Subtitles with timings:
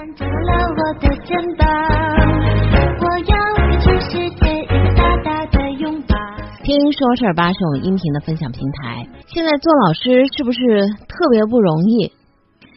[0.00, 0.32] 看着了
[0.78, 6.16] 我的肩膀，我要给全世界一个大大的拥抱。
[6.64, 9.06] 听说事儿吧是我们音频的分享平台。
[9.26, 12.10] 现在做老师是不是特别不容易？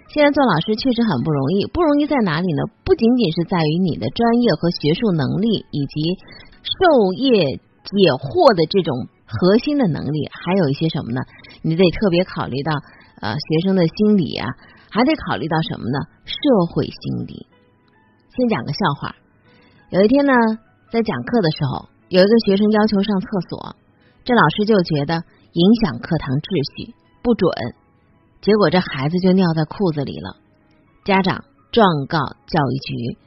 [0.09, 2.63] 现在做老师确实很不容易，不容易在哪里呢？
[2.83, 6.19] 不仅仅是在于你的专业和学术能力，以及
[6.59, 11.21] 授业解惑的这种核心的能力，还有一些什么呢？
[11.61, 12.73] 你得特别考虑到
[13.23, 14.43] 呃学生的心理啊，
[14.93, 15.97] 还得考虑到什么呢？
[16.23, 16.37] 社
[16.69, 17.47] 会心理。
[18.29, 19.15] 先讲个笑话，
[19.89, 20.33] 有一天呢，
[20.91, 23.75] 在讲课的时候，有一个学生要求上厕所，
[24.23, 26.93] 这老师就觉得影响课堂秩序，
[27.23, 27.49] 不准。
[28.41, 30.37] 结果这孩子就尿在裤子里了，
[31.05, 33.17] 家长状告教育局，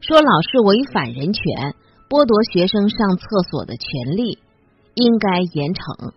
[0.00, 1.76] 说老师违反人权，
[2.08, 4.40] 剥夺学生上厕所的权利，
[4.94, 6.14] 应该严惩。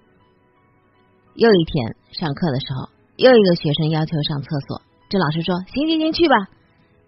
[1.36, 4.82] 又一天上课的时候，又一个学生要求上厕所，
[5.14, 6.36] 这老师说行行行去吧。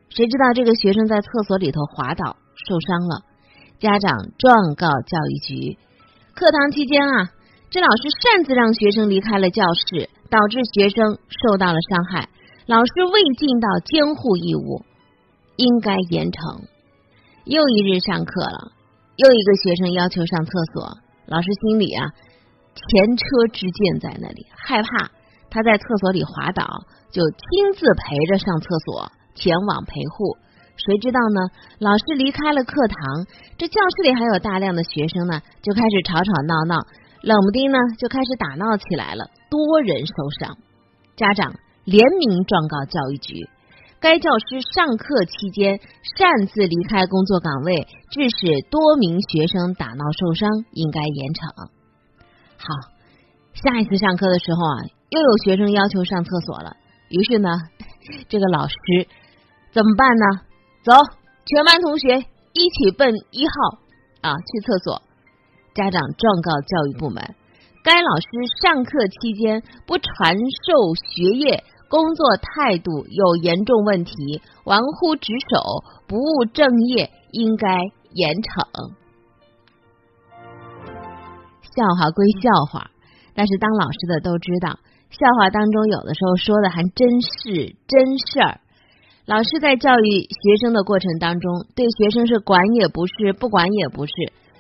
[0.10, 3.26] 谁知道这个学生在厕所里头滑倒受伤了，
[3.80, 5.80] 家长状告教育局。
[6.36, 7.32] 课堂期间啊，
[7.72, 10.12] 这老师擅自让学生离开了教室。
[10.28, 12.30] 导致学生受到了伤害，
[12.66, 14.84] 老师未尽到监护义务，
[15.56, 16.66] 应该严惩。
[17.46, 18.72] 又一日上课了，
[19.16, 20.98] 又一个学生要求上厕所，
[21.28, 22.10] 老师心里啊
[22.74, 25.12] 前车之鉴在那里，害怕
[25.52, 26.66] 他在厕所里滑倒，
[27.16, 30.36] 就亲自陪着上厕所，前往陪护。
[30.76, 31.40] 谁知道呢？
[31.80, 33.24] 老师离开了课堂，
[33.58, 36.76] 这教室里还有大量的学生呢，就开始吵吵闹闹。
[37.22, 40.58] 冷不丁呢，就开始打闹起来了，多人受伤，
[41.16, 43.48] 家长联名状告教育局。
[44.02, 45.80] 该教师上课期间
[46.20, 51.72] 擅自离开工作岗位，致使多名学生打闹受伤，应该严惩。
[52.60, 52.68] 好，
[53.54, 56.76] 下一次上课的时候啊，又有学生要求上厕所了，
[57.10, 57.50] 于是呢，
[58.30, 58.76] 这个老师
[59.72, 60.42] 怎么办呢？
[60.84, 60.92] 走，
[61.46, 62.18] 全班同学
[62.54, 63.54] 一起奔一号
[64.22, 65.02] 啊，去厕所。
[65.74, 67.36] 家长状告教育部门，
[67.84, 68.28] 该老师
[68.62, 77.82] 上课期间不传授学业，工作态度有严重问题，玩忽职守，不务正业，应该
[78.14, 78.94] 严惩。
[81.76, 82.90] 笑话归笑话，
[83.36, 84.80] 但是当老师的都知道，
[85.12, 88.60] 笑话当中有的时候说的还真是真事儿。
[89.26, 94.14] 老师在教育学生的过程当中，对学生是管也不是，不管也不是。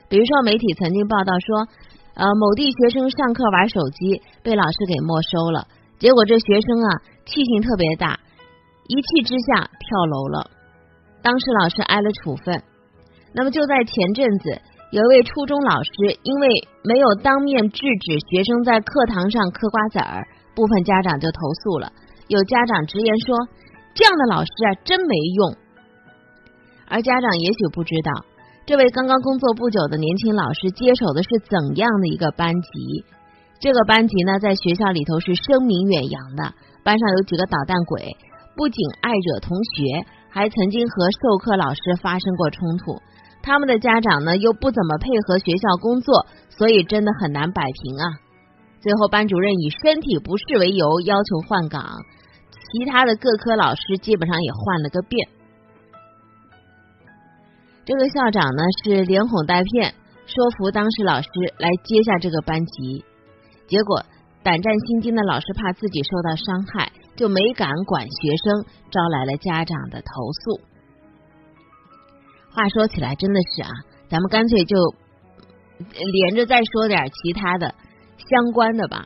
[0.09, 1.67] 比如说，媒体曾经报道说，
[2.15, 5.67] 呃，某地学生上课玩手机被老师给没收了，
[5.99, 8.19] 结果这学生啊气性特别大，
[8.87, 10.49] 一气之下跳楼了。
[11.21, 12.63] 当时老师挨了处分。
[13.33, 14.61] 那么就在前阵子，
[14.95, 15.91] 有一位初中老师
[16.23, 16.47] 因为
[16.85, 20.23] 没有当面制止学生在课堂上嗑瓜子儿，
[20.55, 21.91] 部分家长就投诉了。
[22.29, 23.35] 有家长直言说，
[23.93, 25.57] 这样的老师啊真没用。
[26.87, 28.23] 而家长也许不知道。
[28.65, 33.03] 这位刚刚工作不久的年轻老师接手的是怎样的一个班级？
[33.59, 36.55] 这个班级呢，在学校里头是声名远扬的。
[36.85, 38.15] 班上有几个捣蛋鬼，
[38.55, 42.95] 不仅爱惹同学，还曾经和授课老师发生过冲突。
[43.45, 48.09] 他们的家长呢，又不怎么配合学校工作，所以真的很难摆平啊。
[48.81, 51.85] 最后，班主任以身体不适为由要求换岗，
[52.49, 55.29] 其他的各科老师基本上也换了个遍。
[57.85, 59.93] 这个校长呢是连哄带骗，
[60.25, 61.29] 说服当时老师
[61.59, 63.05] 来接下这个班级，
[63.67, 64.03] 结果
[64.41, 70.74] 胆战心惊的老师怕自己受到伤害，就没敢管学生，招来了家长的投诉。
[72.55, 73.69] 话说起来真的是啊，
[74.07, 74.75] 咱们干脆就
[75.77, 77.75] 连着再说点其他的
[78.29, 79.05] 相关的吧。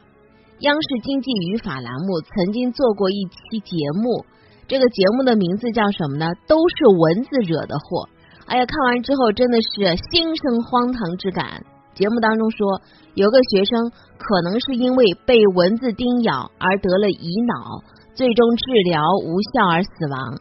[0.60, 4.24] 央视经济语法栏目曾经做过一期节目，
[4.68, 6.28] 这个节目的名字叫什么呢？
[6.48, 8.08] 都是蚊子惹的祸。
[8.46, 11.64] 哎呀，看完之后真的是心生荒唐之感。
[11.96, 12.82] 节目当中说，
[13.16, 17.82] 有个学生可能是因为被蚊子叮咬而得了乙脑，
[18.14, 20.38] 最终治疗无效而死亡。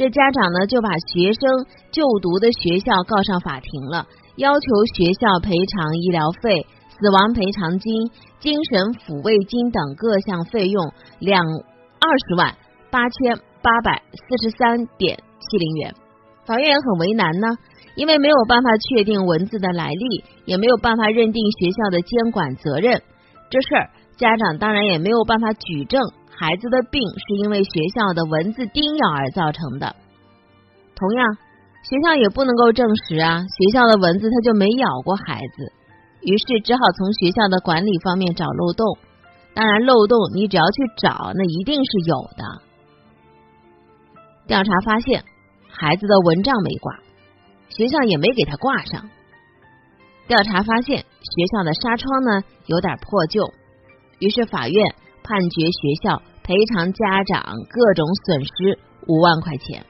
[0.00, 4.06] 这家长呢就把学生就读的学校告上法庭了，
[4.36, 4.66] 要求
[4.96, 8.08] 学校赔偿医疗费、死亡赔偿金、
[8.38, 12.56] 精神抚慰金等各项费用两二十万
[12.90, 15.94] 八千八百四十三点七零元。
[16.46, 17.48] 法院也很为难呢，
[17.94, 23.02] 因为没有办法确定文字的来历，也没有办法认定学校的监管责任。
[23.50, 26.00] 这事儿家长当然也没有办法举证
[26.40, 29.94] 孩子的病是因为学校的蚊子叮咬而造成的。
[30.96, 31.36] 同样，
[31.84, 35.70] 学校也不能够证实啊，学校的蚊子它就没咬过孩子。
[36.22, 38.96] 于是只好从学校的管理方面找漏洞。
[39.52, 42.42] 当然，漏洞你只要去找，那一定是有的。
[44.46, 45.22] 调查发现。
[45.72, 46.98] 孩子的蚊帐没挂，
[47.68, 49.08] 学校也没给他挂上。
[50.26, 53.44] 调查发现，学校的纱窗呢有点破旧，
[54.18, 58.76] 于是法院判决学校赔偿家长各种损失
[59.06, 59.86] 五万块钱。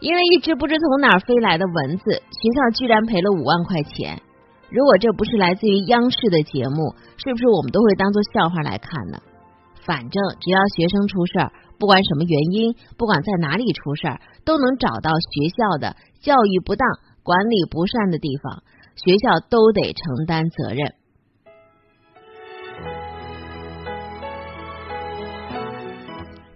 [0.00, 4.20] 因为一只不知从哪儿飞来的蚊子，学校居然赔了五万块钱。
[4.68, 9.16] 如果这不是来自于央视的节目，是不是我们都会当做笑话来看呢？
[9.80, 16.86] 反正只要学生出事儿，不管什么原因，不管在哪里出事儿，都能找到学校的教育不当、
[17.22, 18.62] 管理不善的地方，
[18.94, 20.99] 学校都得承担责任。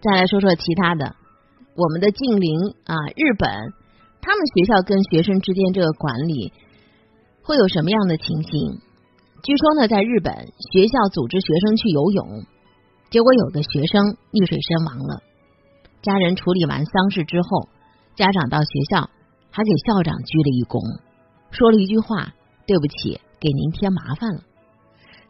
[0.05, 1.17] 再来说说其他的，
[1.77, 3.49] 我们的近邻啊，日本，
[4.21, 6.53] 他们学校跟学生之间这个管理
[7.43, 8.81] 会有什么样的情形？
[9.43, 12.45] 据说呢，在日本学校组织学生去游泳。
[13.09, 15.23] 结果有个学生溺水身亡了，
[16.03, 17.71] 家人处理完丧事之后，
[18.15, 19.09] 家长到学校
[19.49, 21.01] 还给校长鞠了一躬，
[21.51, 22.35] 说了一句话
[22.69, 24.43] ：“对不起，给您添麻烦了。”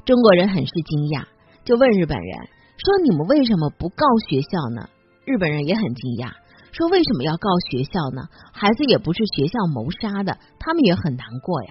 [0.04, 1.26] 中国人很是惊讶，
[1.62, 4.88] 就问日本人说：“你们为什么不告学校呢？”
[5.24, 6.32] 日本人也很惊讶，
[6.72, 8.28] 说：“为什么要告学校呢？
[8.52, 11.70] 孩子也不是学校谋杀的，他们也很难过呀。”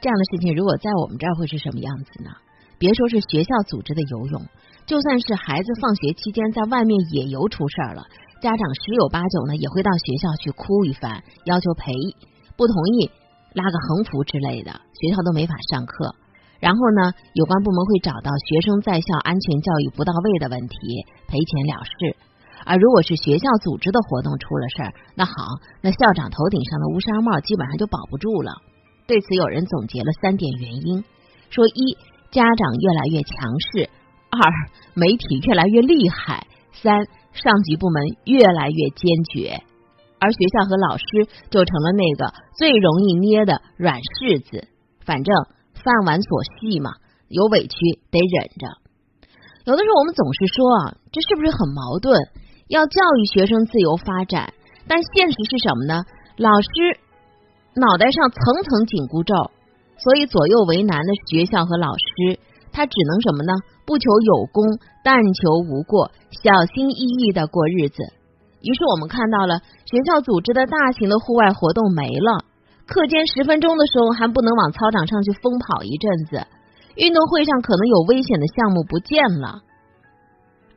[0.00, 2.30] 这样的事情如果在我们这儿会是什么样子呢？
[2.78, 4.46] 别说是学校组织的游泳，
[4.86, 8.06] 就算是孩子放学期间在外面野游出事儿了，
[8.40, 11.90] 家长十有八九呢也会到学校去哭一番，要求赔，
[12.56, 13.10] 不同意
[13.52, 16.14] 拉个横幅之类的，学校都没法上课。
[16.60, 20.76] 然后呢，有关部门会找到学生在校安全教育不到位的问题，
[21.26, 22.16] 赔钱了事。
[22.64, 25.32] 而如果是学校组织的活动出了事儿，那好，
[25.80, 28.52] 那校长头顶上的乌纱帽基本上就保不住了。
[29.06, 31.04] 对此，有人总结了三点原因，
[31.50, 31.96] 说一。
[32.30, 33.88] 家长越来越强势，
[34.28, 34.52] 二
[34.92, 39.62] 媒体越来越厉害，三上级部门越来越坚决，
[40.20, 41.04] 而学校和老师
[41.48, 44.68] 就成了那个最容易捏的软柿子。
[45.06, 45.34] 反正
[45.82, 46.92] 饭碗所系嘛，
[47.28, 47.76] 有委屈
[48.10, 48.66] 得忍着。
[49.64, 52.18] 有的时候我们总是说啊，这是不是很矛盾？
[52.68, 54.52] 要教育学生自由发展，
[54.86, 56.04] 但现实是什么呢？
[56.36, 56.68] 老师
[57.74, 59.34] 脑袋上层层紧箍咒。
[59.98, 62.38] 所以左右为难的学校和老师，
[62.70, 63.52] 他只能什么呢？
[63.84, 67.96] 不求有功，但求无过，小心翼翼的过日子。
[68.62, 72.44] 于是我们看到了学校组织的大型的户外活动没了，
[72.88, 76.46] 课间十分钟的时候还不能往操场上去疯跑一阵子，
[76.96, 79.60] 运动会上可能有危险的项目不见了，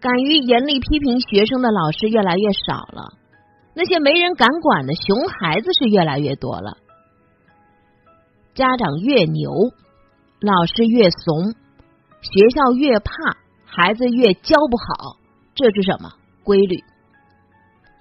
[0.02, 3.13] 敢于严厉批评学生的老师越来越少了，
[3.74, 6.78] 那些没人敢管的熊孩子是越来越多了。
[8.56, 9.50] 家长越牛，
[10.42, 11.56] 老师越怂，
[12.22, 13.13] 学校越怕，
[13.63, 15.16] 孩子越教不好，
[15.56, 16.12] 这是什么
[16.44, 16.84] 规律？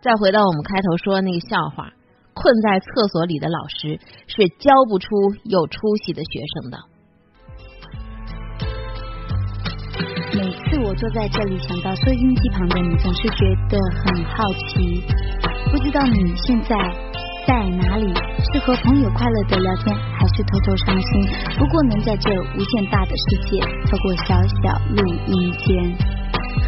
[0.02, 1.92] 再回到我们开头说的那个笑话，
[2.34, 5.08] 困在厕所里的老师是教不出
[5.44, 6.78] 有出息的学生的。
[10.32, 15.02] 每次我坐在这里，想到收音机旁的你，总是觉得很好奇，
[15.70, 16.76] 不知道你现在。
[17.46, 18.12] 在哪里？
[18.52, 21.26] 是和朋友快乐的聊天，还是偷偷伤心？
[21.58, 23.58] 不过能在这无限大的世界，
[23.90, 25.66] 透过小小录音间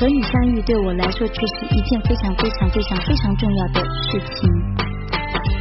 [0.00, 4.50] 和你相遇，对我来说却是一件非常非常非常非常重要的事情。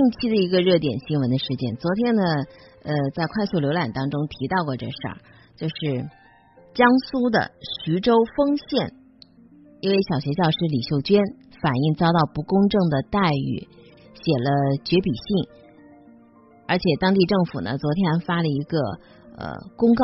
[0.00, 2.22] 近期的一个热点新闻的事件，昨天呢，
[2.84, 5.20] 呃，在快速浏览当中提到过这事儿，
[5.60, 6.08] 就是
[6.72, 7.52] 江苏的
[7.84, 8.96] 徐州丰县
[9.82, 11.20] 一位小学教师李秀娟
[11.60, 13.68] 反映遭到不公正的待遇，
[14.16, 15.52] 写了绝笔信，
[16.66, 18.80] 而且当地政府呢，昨天还发了一个
[19.36, 20.02] 呃公告。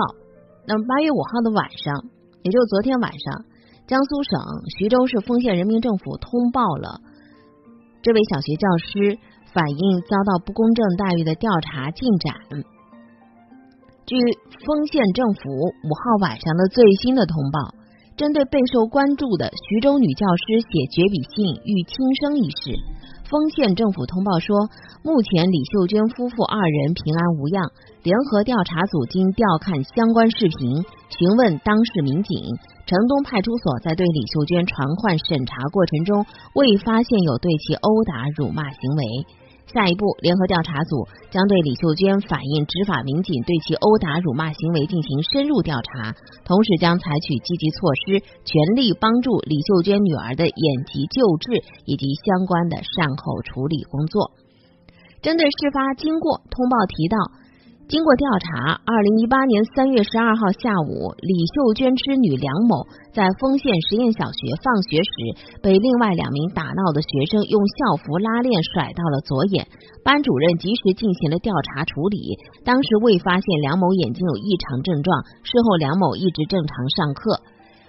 [0.69, 2.05] 那么八月五号的晚上，
[2.45, 3.47] 也就是昨天晚上，
[3.87, 4.45] 江苏省
[4.77, 7.01] 徐州市丰县人民政府通报了。
[8.03, 9.19] 这位小学教师
[9.57, 12.37] 反映遭到不公正待遇的调查进展。
[14.05, 14.15] 据
[14.69, 17.73] 丰县政府五号晚上的最新的通报，
[18.19, 22.77] 针对备受关注的徐州女教师写绝笔信欲轻生一事，
[23.25, 24.69] 丰县政府通报说，
[25.03, 27.65] 目前李秀娟夫妇二人平安无恙。
[28.05, 32.39] 联合调查组经调看相关视频，询问当事民警，
[32.87, 39.03] 城东派出所在对李秀娟传唤审查过程中，未发现有对其殴打、辱骂行为。
[39.73, 54.31] 下一步，联合调查组将对李秀娟反映执法民警对其殴打、辱骂行为进行深入调查，同时将采取积极措施，全力帮助李秀娟女儿的眼疾救治以及相关的善后处理工作。
[55.21, 57.17] 针对事发经过，通报提到。
[57.89, 62.83] 经过调查，二零一八年三月十二号下午，李秀娟之女梁某
[63.15, 69.69] 在丰县实验小学放学时，被另外两名打闹的学生用校服拉链甩到了左眼。
[70.03, 75.23] 班主任及时进行了调查处理，当时未发现梁某眼睛有异常症状。
[75.47, 77.39] 事后，梁某一直正常上课。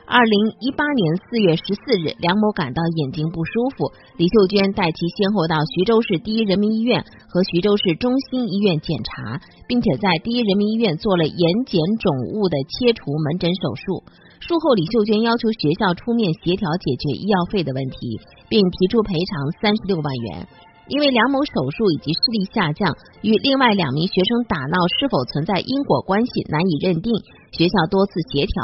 [0.09, 14.07] 二零一八年四月十四日，梁某感到眼睛不舒服，李秀娟带其先后到徐州市第一人民医院和徐州市中心医院检查，并且在第一人民医院做了眼睑肿物的切除门诊手术。
[14.39, 18.15] 术后，李秀娟要求学校出面协调解决医药费的问题，
[18.47, 20.47] 并提出赔偿三十六万元。
[20.87, 27.11] 因为梁某手术以及视力下降与另外两名学生打闹是否存在因果关系难以认定，
[27.51, 28.55] 学校多次协调，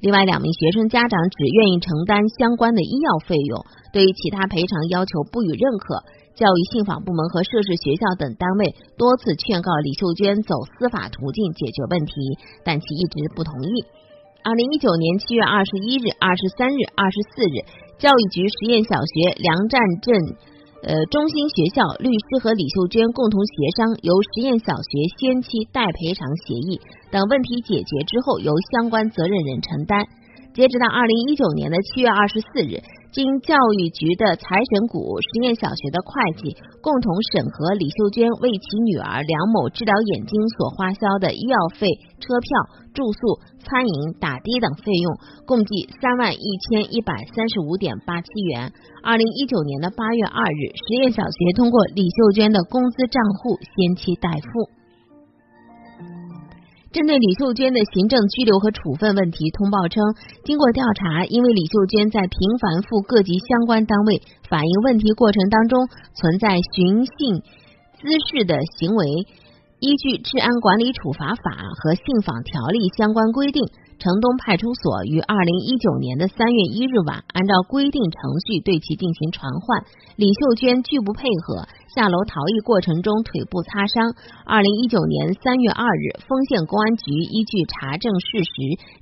[0.00, 6.02] 另外两名学生家长只愿意承担相关的医药费用，对于其他赔偿要求不予认可。
[6.34, 12.14] 教育信访部门和涉事学校等单位多次劝告李秀娟走司法途径解决问题，
[12.64, 13.84] 但其一直不同意。
[14.42, 17.66] 二零一九年七月二十一日、二十三日、二十四日，
[17.98, 20.14] 教育局实验小学梁站镇。
[20.82, 30.04] 呃，中心学校律师和李秀娟共同协商，由实验小学先期代赔偿协议等问题解决之后，由相关责任人承担。
[30.52, 32.82] 截止到二零一九年的七月二十四日。
[33.12, 41.86] 经教育局的财神谷实验小学的会计共同审核李秀娟为其女儿梁某治疗眼睛所花销的医药费、
[42.24, 42.48] 车票、
[42.94, 45.12] 住宿、餐饮、打的等费用，
[45.44, 48.72] 共计三万一千一百三十五点八七元。
[49.04, 54.81] 二零一九年的八月二日，实验小学通过李秀娟的工资账户先期代付。
[56.92, 60.04] 针对李秀娟的行政拘留和处分问题，通报称，
[60.44, 64.20] 经过调查，因为李秀娟在频繁赴各级相关单位
[64.50, 67.40] 反映问题过程当中存在寻衅
[67.96, 69.24] 滋事的行为，
[69.80, 71.34] 依据《治安管理处罚法》
[71.80, 73.64] 和《信访条例》相关规定。
[73.98, 79.84] 城东派出所于二零一九年的三月一日晚，按照规定程序对其进行传唤。
[80.16, 84.14] 李秀娟拒不配合，下楼逃逸过程中腿部擦伤。
[84.44, 88.52] 二零一九年三月二日，丰县公安局依据查证事实，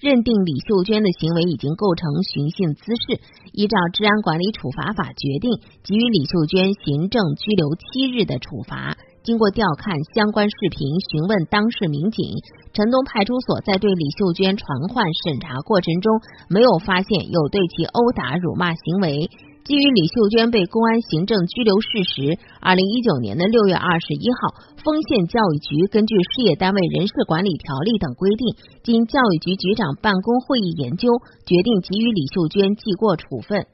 [0.01, 3.21] 认定李秀娟的行为已经构成寻衅滋事，
[3.53, 5.49] 依照《治安管理处罚法》决定，
[5.83, 8.97] 给予李秀娟行政拘留七日的处罚。
[9.23, 10.81] 经过调看相关视频，
[11.13, 12.25] 询问当事民警，
[12.73, 16.09] 城东派出所在对李秀娟传唤审查过程中，
[16.49, 19.29] 没有发现有对其殴打、辱骂行为。
[19.63, 31.13] 基于李秀娟被公安行政拘留事实，二零一九年的六月二十一号，丰县教育局根据事业单位人事管理条例等规定，经教育局局长办公会议研究，
[31.45, 33.67] 决定给予李秀娟记过处分。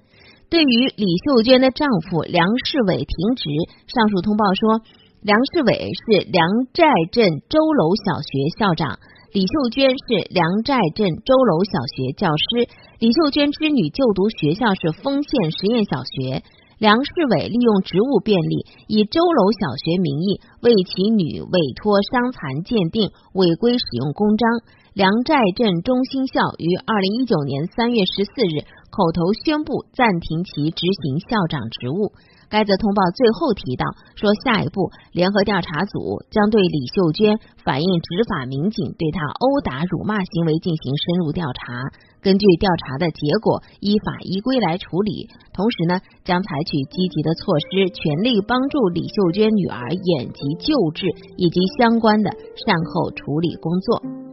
[0.50, 3.46] 对于李秀娟的丈夫梁世伟停职，
[3.86, 4.82] 上述通报说。
[5.26, 9.00] 梁世伟是梁寨镇周楼小学校长，
[9.34, 12.70] 李秀娟是梁寨镇周楼小学教师。
[13.00, 16.46] 李秀娟之女就读学校是丰县实验小学。
[16.78, 24.46] 梁世伟利用职务便利，以周楼小学名义为其女委托伤残鉴定，违规使用公章。
[24.94, 28.62] 梁寨镇中心校于二零一九年三月十四日
[28.94, 32.14] 口头宣布暂停其执行校长职务。
[32.48, 41.90] 该则通报最后提到说，下一步联合调查组将对李秀娟反映执法民警对她殴打、辱骂行为进行深入调查，
[42.22, 45.28] 根据调查的结果依法依规来处理。
[45.52, 52.30] 同时呢，将采取积极的措施，全力帮助李秀娟女儿眼疾救治以及相关的
[52.66, 54.25] 善后处理工作。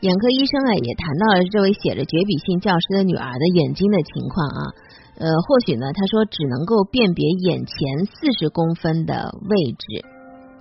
[0.00, 4.60] 眼科医生啊，也谈到了这位写着绝笔信教师的女儿的眼睛的情况啊，
[5.18, 10.06] 呃，或许呢，他说只能够辨别眼前四十公分的位置，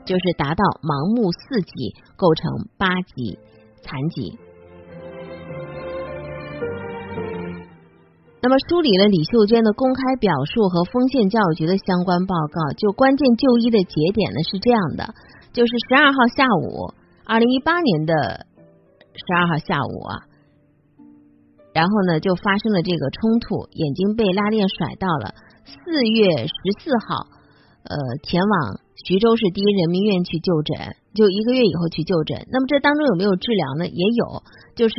[0.05, 3.37] 就是达到盲目四级，构成八级
[3.85, 4.39] 残疾。
[8.41, 15.13] 那么梳理了李秀娟的公开表述和丰县教育局的相关报告，就关键就医的节点呢是这样的，
[15.53, 16.89] 就是十二号下午，
[17.23, 18.46] 二零一八年的
[19.17, 20.13] 十二号下午啊，
[21.73, 25.33] 然后呢就发生了这个冲突，眼睛被拉链甩到了。
[25.65, 27.27] 四月十四号，
[27.83, 32.47] 呃，前往徐州市第一人民医院去就诊，就一个月以后去就诊。
[32.51, 33.87] 那么这当中有没有治疗呢？
[33.87, 34.43] 也有，
[34.75, 34.95] 就是。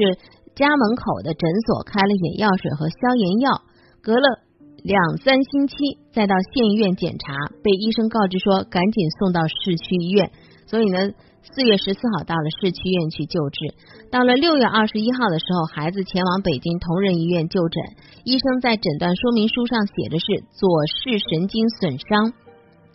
[0.59, 3.63] 家门口的诊所开了眼药水和消炎药，
[4.03, 4.43] 隔了
[4.83, 5.77] 两三星期
[6.11, 10.33] 再到县医院检查，被医生告知说赶紧送到市区医院。
[10.67, 13.75] 所以呢，四月十四号到了市区医院去救治。
[14.11, 17.83] 到了六月二十一号的时候，孩子前往北京同仁医院就诊，
[18.25, 22.33] 医生在诊断说明书上写的是左视神经损伤，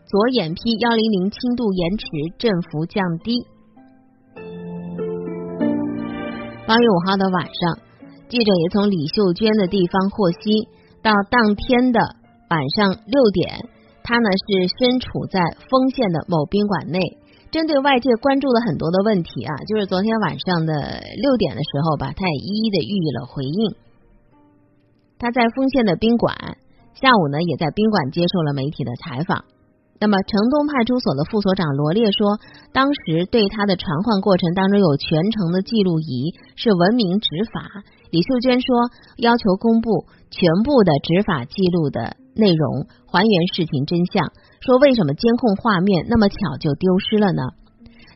[0.06, 2.06] 左眼皮幺零零轻度延迟，
[2.38, 3.46] 振幅降低。
[6.66, 7.80] 八月五号的晚上，
[8.30, 10.68] 记者也从李秀娟的地方获悉，
[11.02, 12.00] 到当天的
[12.50, 13.68] 晚上六点，
[14.04, 17.00] 她呢是身处在丰县的某宾馆内。
[17.54, 20.74] 针对外界关注的很多的问题啊，就是昨天晚上的
[21.22, 23.76] 六点的时候吧，他也一一的予以了回应。
[25.20, 26.34] 他在丰县的宾馆，
[26.96, 29.46] 下午呢也在宾馆接受了媒体的采访。
[30.00, 32.40] 那么，城东派出所的副所长罗烈说，
[32.74, 37.86] 当时对他的传唤过程当中有全程的记录仪，是文明执法。
[38.10, 44.34] 李秀娟说，要求公布全部的执法记录的内容，还原事情真相。
[44.64, 47.44] 说为什么监控画面那么巧就丢失了呢？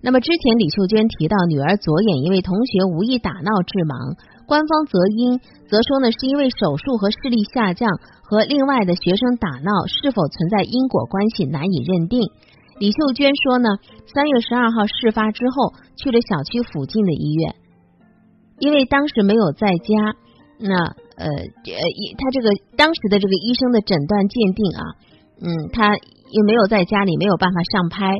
[0.01, 4.16] 那么之前李秀娟提到女儿左眼因为同学无意打闹致盲。
[4.48, 7.89] 官方则因则说呢，是因为手术和视力下降
[8.24, 12.24] 和另外的学生打闹是否存在因果关系难以认定。
[12.80, 13.68] 李秀娟说呢，
[14.13, 17.56] 三月十二号事发之后去了小区附近的医院，
[18.60, 20.16] 因为当时没有在家，
[20.62, 21.84] 那呃呃，
[22.16, 24.82] 他这个当时的这个医生的诊断鉴定啊，
[25.41, 28.12] 嗯，他也没有在家里，没有办法上拍。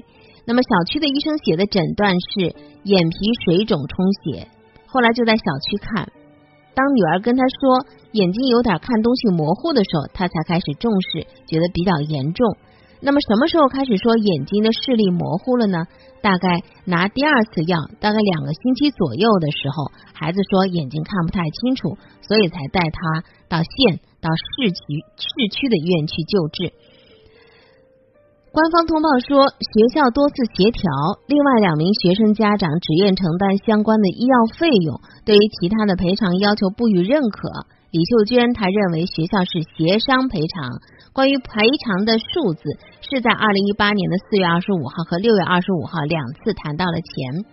[0.46, 4.48] 那么小区的医生写的诊断是眼皮水肿充血，
[4.86, 6.08] 后来就在小区看。
[6.74, 12.46] 当女儿跟他说眼睛有点看东西模糊的时候，他才开始重视，觉得比较严重。
[13.02, 15.86] 那么什么时候开始说眼睛的视力模糊了呢？
[16.22, 24.82] 大概拿第二次药，大概两个星期左右的时候，孩子说眼睛看不太清楚，所以才带他到县、到市区、
[25.18, 26.74] 市区的医院去救治。
[28.58, 30.90] 官方通报说，学校多次协调，
[31.28, 37.54] 另外两名学生家长只愿承担相关的医药费用，对于其他的赔偿要求不予认可。
[37.92, 40.82] 李秀娟她认为学校是协商赔偿，
[41.14, 42.64] 关于赔偿的数字
[43.06, 47.46] 是在二零一八年的四月二十五号和六月二十五号两次谈到了钱。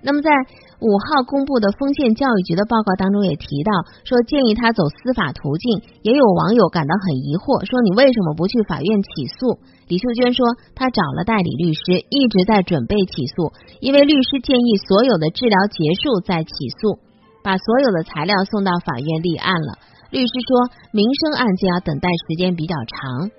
[0.00, 0.30] 那么在
[0.78, 3.72] 五号公布的丰县教育局的报告当中也提到，
[4.06, 5.82] 说建议他走司法途径。
[6.02, 9.58] 也有网友感到很疑惑，说你为什么不去法院起诉？
[9.90, 10.46] 李秀娟说，
[10.78, 13.50] 她找了代理律师，一直在准备起诉，
[13.82, 17.02] 因为律师建议所有的治疗结束再起诉，
[17.42, 19.82] 把所有的材料送到法院立案了。
[20.14, 23.34] 律师说，民生案件要等待时间比较长。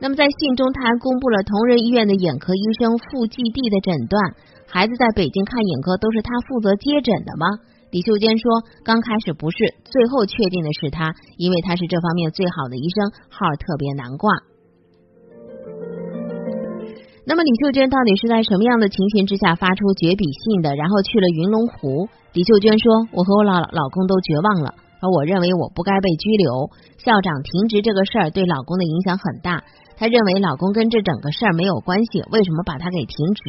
[0.00, 4.32] 那么在信中，他还公布了同仁医院的眼科医生傅继地的诊断。
[4.70, 7.48] 孩子在北京看眼科都是他负责接诊的吗？
[7.90, 8.52] 李秀娟说，
[8.84, 9.56] 刚开始不是，
[9.88, 14.28] 最后确定的是他，因为他是这方面最好的医生，号特别难挂。
[17.24, 20.76] 那么李秀娟到底是在什么样的情形之下发出绝笔信的？
[20.76, 22.08] 然后去了云龙湖。
[22.34, 26.68] 李秀娟说，我和我老老公都绝望了，而我认为我不该被拘留。
[26.98, 29.64] 校长停职这个事儿对老公的影响很大，
[29.96, 33.42] 他认为老公跟这整个事儿没有关系，为什么把他给停职？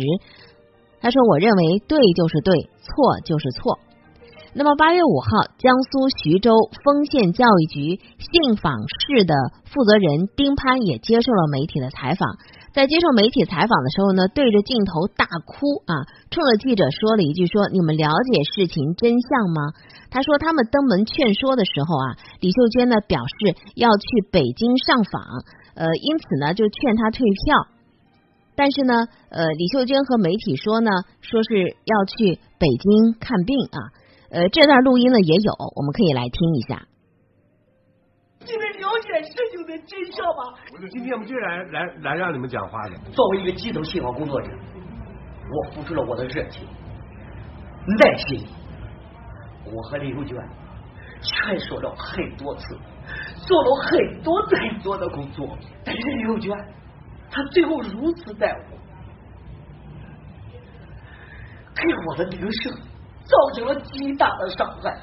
[1.02, 3.80] 他说：“我认为对就是对，错就是错。”
[4.52, 6.52] 那么八月五号，江苏徐州
[6.84, 12.28] 丰县教育局信访室的负责人丁潘也接受了媒体的采访。
[12.74, 15.94] 在接受媒体采访的时候呢，对着镜头大哭啊，
[16.32, 19.70] 冲着记者说了一句：“说你们了解事情真相吗？”
[20.10, 25.22] 他说：“他们登门劝说的时候啊，李秀娟呢表示要去北京上访，
[25.76, 27.68] 呃，因此呢就劝他退票。”
[28.60, 28.94] 但是呢，
[29.32, 30.92] 呃，李秀娟和媒体说呢，
[31.22, 33.80] 说是要去北京看病啊，
[34.32, 36.84] 呃，这段录音呢也有，我们可以来听一下。
[38.44, 40.60] 你们了解事情的真相吗？
[40.92, 42.98] 今天我们就来来来让你们讲话的。
[43.14, 46.68] 作为一个基层信访工作者，我付出了我的热情、
[47.98, 48.46] 耐心，
[49.74, 50.36] 我和李秀娟
[51.22, 52.78] 劝说了很多次，
[53.48, 55.48] 做了很多很多的工作，
[55.86, 56.52] 但是李秀娟。
[57.32, 58.78] 他最后如此待我，
[61.76, 62.74] 给我的名声
[63.24, 64.98] 造成了极大的伤害，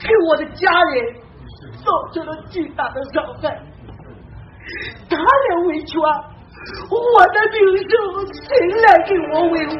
[0.00, 1.14] 给我的家人
[1.84, 3.62] 造成了巨大的伤害。
[5.08, 7.90] 他来维权，我的名声
[8.32, 8.48] 谁
[8.82, 9.74] 来给我维护？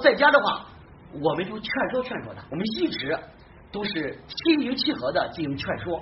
[0.00, 0.66] 在家的话，
[1.12, 2.42] 我们就劝说劝说他。
[2.50, 3.18] 我们一直
[3.70, 6.00] 都是心平气和的进行劝说。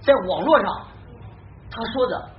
[0.00, 0.86] 在网络上，
[1.70, 2.30] 他说的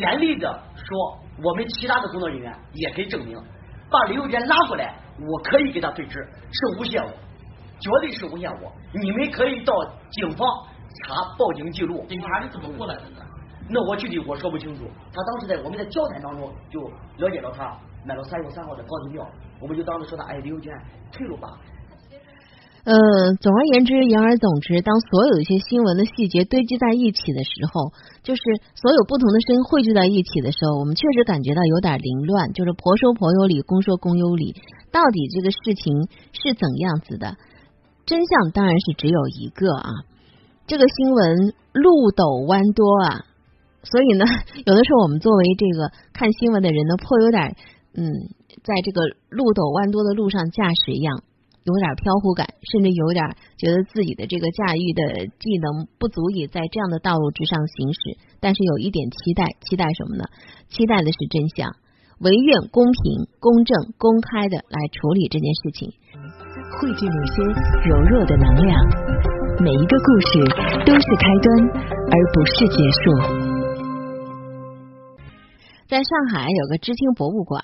[0.00, 3.36] 严厉的说，我们其他的工作人员也可以证明，
[3.90, 6.18] 把李幼娟拉过来，我可以给他对质，
[6.52, 7.10] 是诬陷我，
[7.80, 8.72] 绝对是诬陷我。
[8.92, 9.74] 你们可以到
[10.10, 10.46] 警方
[11.06, 12.04] 查报警记录。
[12.08, 13.24] 警察是怎么过来的呢？
[13.68, 14.84] 那我具体我说不清楚。
[15.12, 16.80] 他当时在我们在交谈当中就
[17.16, 17.76] 了解到他。
[18.06, 19.26] 买了三月三号的高铁票，
[19.60, 20.72] 我们就当时说他哎，李友娟
[21.12, 21.48] 退了吧。
[22.84, 22.94] 呃，
[23.40, 28.42] 总而言之，言而总之，当所有一些新闻的细节堆积在一起的时候，就是
[28.74, 32.52] 所有不同的声音汇聚在一起的时候，我们确实感觉到有点凌乱。
[32.52, 34.52] 就是婆说婆有理，公说公有理，
[34.92, 37.36] 到底这个事情是怎样子的？
[38.04, 39.88] 真相当然是只有一个啊。
[40.66, 43.24] 这个新闻路陡弯多啊，
[43.82, 44.26] 所以呢，
[44.66, 47.56] 有的时候我们作为这个看新闻的人呢，颇有点。
[47.96, 48.12] 嗯，
[48.64, 51.20] 在这个路陡弯多的路上驾驶一样，
[51.68, 53.20] 有点飘忽感，甚至有点
[53.60, 58.16] 觉得自己的这个驾驭的技能不足以在这样的道路之上行驶。
[58.40, 60.24] 但是有一点期待，期待什么呢？
[60.72, 61.76] 期待的是真相，
[62.24, 65.92] 唯愿公平、公正、公开的来处理这件事情。
[66.80, 67.44] 汇聚某些
[67.84, 68.72] 柔弱的能量，
[69.60, 70.40] 每一个故事
[70.88, 71.52] 都是开端，
[72.08, 73.12] 而不是结束。
[75.86, 77.62] 在上海有个知青博物馆，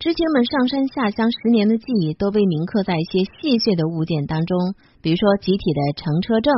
[0.00, 4.56] 知青们上山下乡十年的记忆都被铭刻在一些细碎的物件当中，
[5.02, 6.54] 比如说集体的乘车证、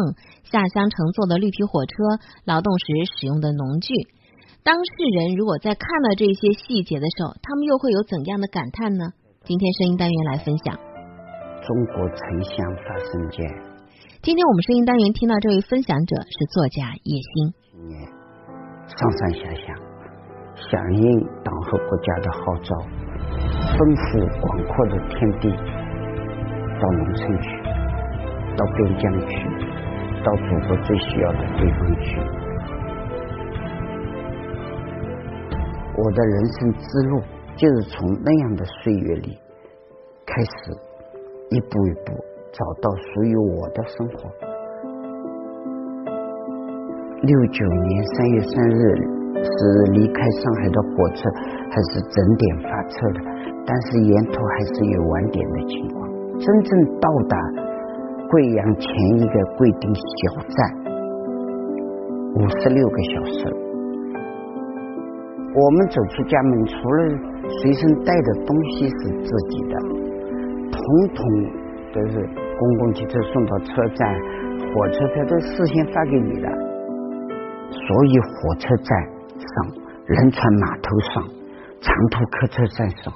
[0.46, 2.86] 下乡乘坐的绿皮火车、劳动时
[3.18, 3.94] 使用的农具。
[4.62, 9.10] 当事人如果在看到这些细节的时候，他们又会有怎样的感叹呢？
[9.42, 10.78] 今天声音单元来分享。
[11.66, 12.54] 中国城乡
[12.86, 13.42] 发生间。
[14.22, 17.50] 今天我们声音单元听到这位分享者是作家叶欣。
[18.86, 19.91] 上山下乡。
[20.70, 22.74] 响应党和国家的号召，
[23.78, 24.02] 奔赴
[24.40, 25.50] 广阔的天地，
[26.80, 27.46] 到农村去，
[28.56, 29.32] 到边疆去，
[30.24, 32.20] 到祖国最需要的地方去。
[35.94, 37.20] 我的人生之路
[37.56, 39.38] 就是从那样的岁月里
[40.24, 40.72] 开始，
[41.50, 44.30] 一步一步找到属于我的生活。
[47.22, 49.21] 六九年三月三日。
[49.42, 51.28] 是离开上海的火车
[51.70, 53.20] 还是整点发车的？
[53.66, 56.10] 但是沿途还是有晚点的情况。
[56.38, 57.36] 真正到达
[58.30, 60.00] 贵阳前一个贵定小
[60.48, 60.58] 站，
[62.34, 63.38] 五十六个小时。
[65.54, 66.98] 我们走出家门，除了
[67.60, 69.74] 随身带的东西是自己的，
[70.72, 70.80] 统
[71.14, 71.20] 统
[71.92, 72.26] 都是
[72.58, 74.08] 公共汽车送到车站，
[74.74, 76.48] 火车票都事先发给你的，
[77.70, 79.21] 所以火车站。
[79.54, 79.74] 上
[80.06, 81.28] 仁川码头上，
[81.80, 83.12] 长途客车站上，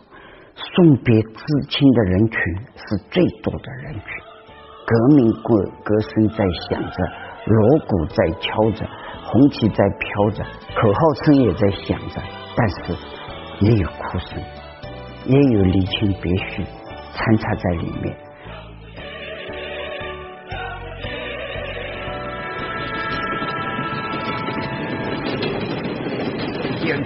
[0.55, 2.39] 送别至亲的人群
[2.77, 4.03] 是最多的人群。
[4.87, 7.05] 革命歌歌声在响着，
[7.47, 8.87] 锣鼓在敲着，
[9.25, 10.45] 红旗在飘着，
[10.81, 12.23] 口号声也在响着，
[12.57, 12.97] 但是
[13.61, 14.41] 也有哭声，
[15.25, 16.65] 也有离情别绪
[17.13, 18.17] 掺杂在里面。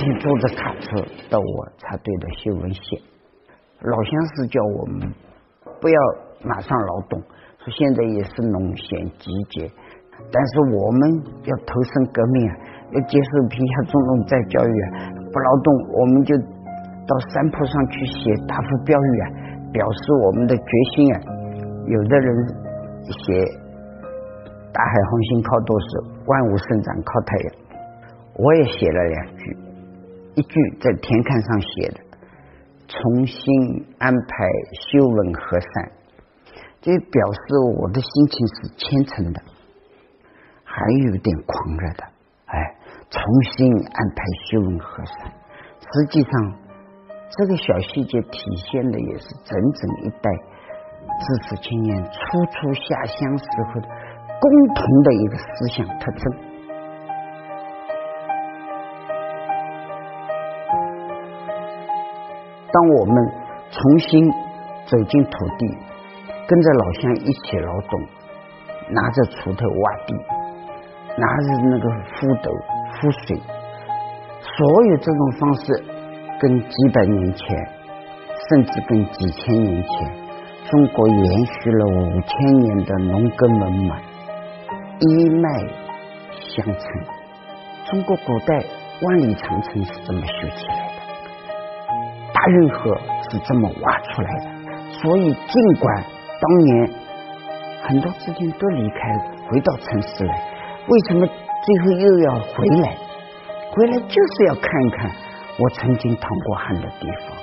[0.01, 2.99] 天坐着卡车到我插队的修文县，
[3.83, 5.13] 老乡是叫我们
[5.81, 5.99] 不要
[6.43, 9.71] 马上劳动，说现在也是农闲季节，
[10.33, 11.01] 但是我们
[11.45, 12.57] 要投身革命啊，
[12.93, 19.27] 要接受贫下中农再教育啊，不劳动我们就到山坡上去写大幅标语啊，
[19.73, 21.21] 表示我们的决心啊。
[21.87, 22.47] 有的人
[23.05, 23.45] 写
[24.73, 27.53] “大海航行靠舵手，万物生长靠太阳”，
[28.39, 29.57] 我也写了两句。
[30.35, 32.01] 一句在田坎上写的，
[32.87, 34.29] 重新安排
[34.73, 35.93] 修文和善，
[36.81, 37.41] 这表示
[37.79, 39.43] 我的心情是虔诚的，
[40.65, 42.05] 还有点狂热的。
[42.47, 42.77] 哎，
[43.11, 43.21] 重
[43.57, 45.33] 新安排修文和善，
[45.81, 46.31] 实际上
[47.39, 48.39] 这个小细节体
[48.71, 50.31] 现的也是整整一代
[51.21, 52.11] 知识青年初
[52.47, 53.89] 出下乡时候的
[54.41, 56.50] 共同的一个思想特征。
[62.73, 63.15] 当我们
[63.71, 64.31] 重新
[64.87, 65.77] 走进土地，
[66.47, 68.01] 跟着老乡一起劳动，
[68.91, 70.15] 拿着锄头挖地，
[71.17, 72.51] 拿着那个笏斗
[72.95, 73.37] 覆水，
[74.41, 75.85] 所有这种方式，
[76.41, 77.57] 跟几百年前，
[78.49, 80.13] 甚至跟几千年前，
[80.71, 83.93] 中国延续了五千年的农耕文明
[85.01, 85.49] 一脉
[86.33, 86.83] 相承。
[87.87, 88.63] 中国古代
[89.03, 90.80] 万里长城是这么修起来。
[92.41, 92.97] 大运河
[93.29, 94.47] 是这么挖出来的，
[94.93, 96.05] 所以尽管
[96.41, 96.91] 当年
[97.83, 100.43] 很多资金都离开了，回到城市来，
[100.89, 102.97] 为什么最后又要回来？
[103.73, 105.11] 回来就是要看一看
[105.59, 107.37] 我曾经淌过汗的地方，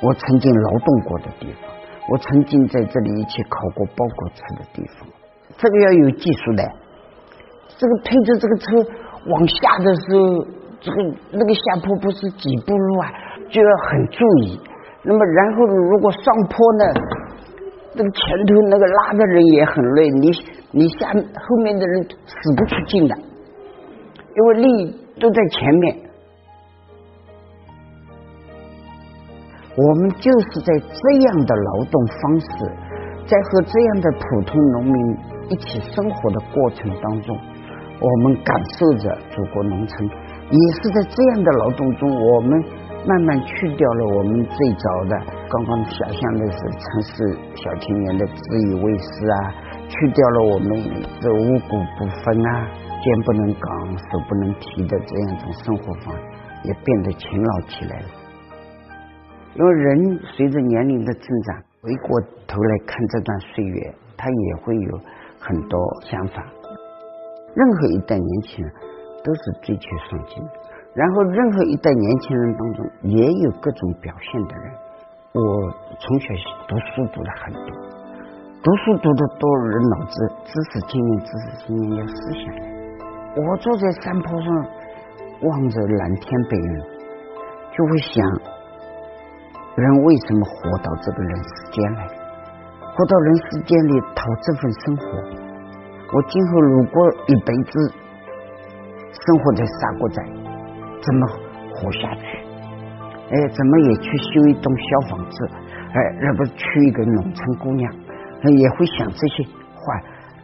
[0.00, 1.70] 我曾经劳动过的地方，
[2.10, 5.08] 我曾经在这里一起烤过包果吃的地方。
[5.58, 6.62] 这个要有技术的，
[7.76, 8.66] 这个推着这个车
[9.26, 10.46] 往下的时候，
[10.80, 13.10] 这个那个下坡不是几步路啊？
[13.50, 14.60] 就要很注意，
[15.02, 16.84] 那么然后如果上坡呢，
[17.94, 20.30] 那个前头那个拉的人也很累，你
[20.72, 25.96] 你下后面的人使不出劲的，因为力都在前面。
[29.76, 32.46] 我们就是在这样的劳动方式，
[33.26, 35.16] 在和这样的普通农民
[35.50, 37.36] 一起生活的过程当中，
[38.00, 42.64] 我们感受着祖国农村，也是在这样的劳动中，我们。
[43.06, 45.16] 慢慢去掉了我们最早的
[45.50, 49.54] 刚刚想象的是城市小青年的自以为是啊，
[49.88, 50.70] 去掉了我们
[51.20, 52.66] 这五谷不分啊，
[53.02, 56.22] 肩不能扛手不能提的这样一种生活方式，
[56.64, 58.06] 也变得勤劳起来了。
[59.54, 64.98] 因为人随着年龄的增长，回过头来看这段岁月，他也会有
[65.38, 66.42] 很多想法。
[67.54, 68.74] 任何一代年轻人
[69.22, 70.63] 都是追求上进的。
[70.94, 74.72] 然后，任何一代年轻人当中也有各种表现的人。
[75.32, 75.42] 我
[75.98, 76.26] 从小
[76.68, 77.66] 读书读了很多，
[78.62, 82.54] 读书读的多，人脑子知识经验，知识经验要思想。
[83.34, 84.48] 我坐在山坡上，
[85.42, 86.78] 望着蓝天白云，
[87.74, 88.24] 就会想：
[89.74, 92.06] 人为什么活到这个人世间来？
[92.94, 95.02] 活到人世间里讨这份生活。
[96.14, 97.90] 我今后如果一辈子
[99.10, 100.43] 生活在沙锅寨。
[101.04, 101.26] 怎么
[101.74, 102.24] 活下去？
[103.30, 105.48] 哎，怎么也去修一栋小房子？
[105.92, 107.92] 哎，那不是娶一个农村姑娘？
[108.44, 109.42] 也会想这些
[109.74, 110.00] 话，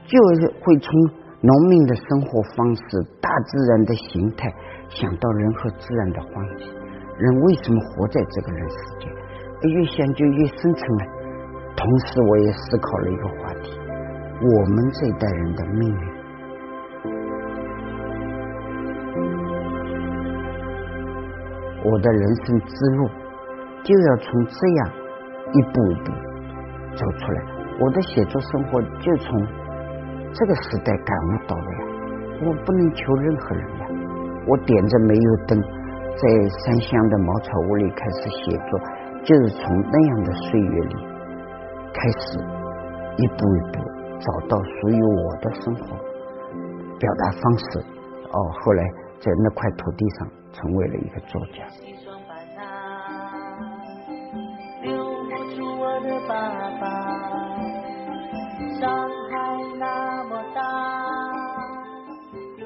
[0.07, 0.91] 就是会从
[1.43, 2.83] 农民的生活方式、
[3.21, 4.53] 大自然的形态，
[4.89, 6.73] 想到人和自然的关系。
[7.19, 9.13] 人为什么活在这个人世间？
[9.71, 11.05] 越想就越深沉了。
[11.77, 13.79] 同时，我也思考了一个话题：
[14.41, 16.20] 我们这一代人的命运。
[21.85, 23.09] 我的人生之路
[23.83, 24.91] 就要从这样
[25.53, 26.13] 一步一步
[26.95, 27.43] 走出来。
[27.81, 29.41] 我的写作生活就从
[30.33, 31.79] 这个时代感悟到的呀。
[32.43, 33.87] 我不能求任何人呀。
[34.47, 36.29] 我点着煤油灯，在
[36.65, 38.81] 山乡的茅草屋里开始写作，
[39.25, 40.95] 就是从那样的岁月里
[41.93, 42.39] 开始
[43.17, 43.81] 一步一步
[44.19, 45.97] 找到属于我的生活
[46.99, 47.79] 表达方式。
[48.33, 48.85] 哦，后来
[49.19, 50.40] 在那块土地上。
[50.53, 51.67] 成为了一个作家。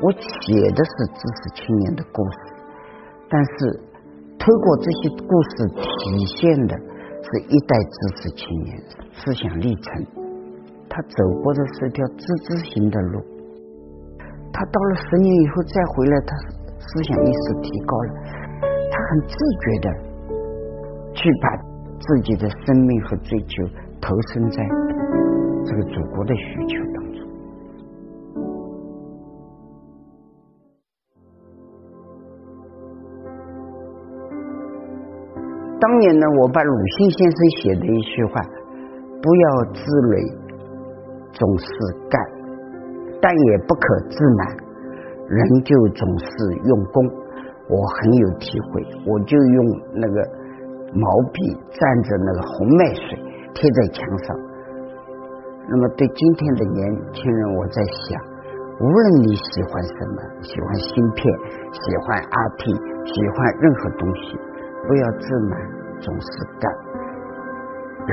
[0.02, 0.18] 我写
[0.72, 2.38] 的是知识青年的故事，
[3.30, 3.80] 但是
[4.38, 10.06] 透过这些故事体现的是一代知识青年思想历程。
[10.88, 13.24] 他走过的是条知知型的路，
[14.52, 16.63] 他到了十年以后再回来，他。
[16.86, 18.08] 思想意识提高了，
[18.92, 19.86] 他很自觉的
[21.14, 21.56] 去把
[21.98, 23.64] 自己的生命和追求
[24.00, 24.62] 投身在
[25.64, 27.14] 这个祖国的需求当中。
[35.80, 38.40] 当年呢，我把鲁迅先生写的一句话
[39.20, 39.80] ：“不要自
[40.12, 40.16] 累，
[41.32, 41.66] 总是
[42.08, 42.20] 干，
[43.20, 44.56] 但也不可自满。”
[45.28, 46.26] 人就总是
[46.68, 47.06] 用功，
[47.68, 48.84] 我很有体会。
[49.08, 49.58] 我就用
[49.94, 50.16] 那个
[50.92, 51.40] 毛笔
[51.72, 53.06] 蘸着那个红麦水
[53.56, 54.36] 贴在墙上。
[55.64, 56.78] 那么对今天的年
[57.16, 58.20] 轻人，我在想，
[58.78, 61.24] 无论你喜欢什么，喜欢芯片，
[61.72, 62.62] 喜欢 RT，
[63.08, 64.36] 喜欢任何东西，
[64.84, 65.56] 不要自满，
[66.04, 66.28] 总是
[66.60, 66.68] 干，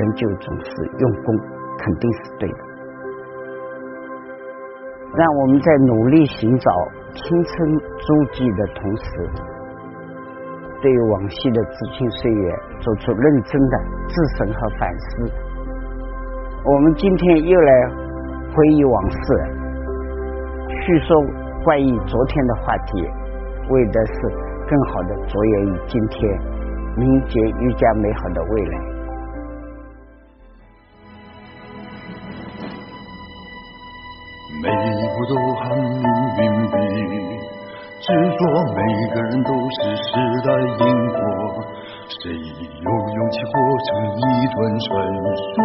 [0.16, 1.36] 就总是用功，
[1.76, 2.60] 肯定是对的。
[5.12, 6.70] 让我们在努力寻找
[7.14, 9.30] 青春足迹的同时，
[10.80, 15.30] 对往昔的知青岁月做出认真的自省和反思。
[16.64, 17.88] 我们今天又来
[18.54, 19.18] 回忆往事，
[20.80, 21.22] 叙说
[21.64, 23.06] 关于昨天的话题，
[23.68, 24.12] 为的是
[24.66, 26.40] 更好的着眼于今天，
[26.96, 28.78] 迎接愈加美好的未来。
[34.62, 34.70] 每一
[35.16, 36.02] 步都很，
[38.42, 38.80] 每
[39.14, 40.08] 个人都是时
[40.44, 41.18] 代因果。
[42.08, 43.52] 谁有勇气活
[43.86, 44.20] 成一
[44.52, 44.88] 段传
[45.54, 45.58] 说，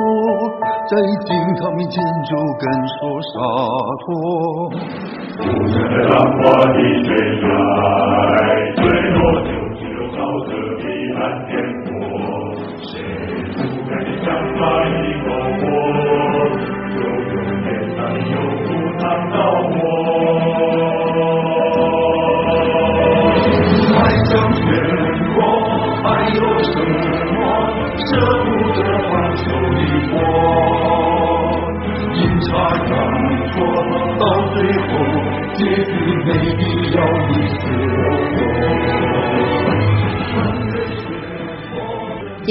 [0.87, 0.91] 在
[1.25, 2.63] 惊涛面前就敢
[2.95, 3.35] 说洒
[4.03, 4.07] 脱。
[5.39, 7.05] 无声的浪花的悬
[7.43, 7.49] 崖，
[8.75, 8.81] 最
[9.13, 9.19] 多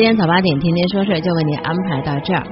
[0.06, 2.46] 今天早八点天天说事儿就为您安排到这儿，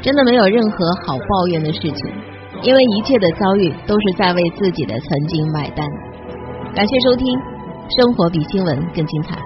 [0.00, 2.14] 真的没有任何好抱怨的事情，
[2.62, 5.86] 因为一切的遭遇都是在为自己的曾经买单。
[6.74, 7.38] 感谢收听。
[7.94, 9.36] 生活比新闻更精彩。